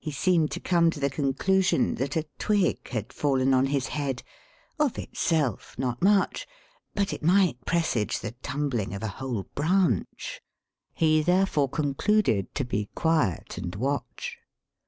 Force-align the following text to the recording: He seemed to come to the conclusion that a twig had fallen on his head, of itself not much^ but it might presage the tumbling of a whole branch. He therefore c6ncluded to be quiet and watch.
He 0.00 0.10
seemed 0.10 0.50
to 0.50 0.58
come 0.58 0.90
to 0.90 0.98
the 0.98 1.08
conclusion 1.08 1.94
that 1.94 2.16
a 2.16 2.26
twig 2.40 2.88
had 2.88 3.12
fallen 3.12 3.54
on 3.54 3.66
his 3.66 3.86
head, 3.94 4.24
of 4.80 4.98
itself 4.98 5.76
not 5.78 6.00
much^ 6.00 6.46
but 6.96 7.12
it 7.12 7.22
might 7.22 7.64
presage 7.64 8.18
the 8.18 8.32
tumbling 8.42 8.92
of 8.92 9.04
a 9.04 9.22
whole 9.22 9.44
branch. 9.54 10.40
He 10.92 11.22
therefore 11.22 11.68
c6ncluded 11.68 12.48
to 12.54 12.64
be 12.64 12.90
quiet 12.96 13.56
and 13.56 13.72
watch. 13.76 14.38